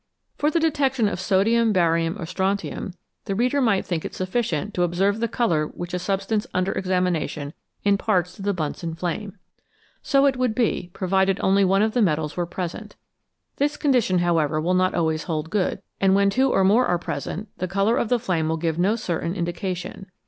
For 0.35 0.49
the 0.49 0.59
detection 0.59 1.07
of 1.07 1.19
sodium, 1.19 1.71
barium, 1.71 2.19
or 2.19 2.25
strontium 2.25 2.95
the 3.25 3.35
208 3.35 3.35
CHEMISTRY 3.35 3.35
OF 3.35 3.37
THE 3.37 3.37
STARS 3.37 3.39
reader 3.43 3.61
might 3.61 3.85
think 3.85 4.05
it 4.05 4.15
sufficient 4.15 4.73
to 4.73 4.81
observe 4.81 5.19
the 5.19 5.27
colour 5.27 5.65
which 5.67 5.93
a 5.93 5.99
substance 5.99 6.47
under 6.55 6.71
examination 6.71 7.53
imparts 7.83 8.33
to 8.33 8.41
the 8.41 8.51
Bunsen 8.51 8.95
flame. 8.95 9.37
So 10.01 10.25
it 10.25 10.37
would 10.37 10.55
be, 10.55 10.89
provided 10.93 11.39
only 11.41 11.63
one 11.63 11.83
of 11.83 11.93
the 11.93 12.01
metals 12.01 12.35
was 12.35 12.47
present; 12.49 12.95
this 13.57 13.77
condition, 13.77 14.17
however, 14.17 14.59
will 14.59 14.73
not 14.73 14.95
always 14.95 15.25
hold 15.25 15.51
good, 15.51 15.83
and 15.99 16.15
when 16.15 16.31
two 16.31 16.49
or 16.51 16.63
more 16.63 16.87
are 16.87 16.97
present 16.97 17.49
the 17.59 17.67
colour 17.67 17.95
of 17.97 18.09
the 18.09 18.17
flame 18.17 18.49
will 18.49 18.57
give 18.57 18.79
no 18.79 18.95
certain 18.95 19.35
indication. 19.35 20.07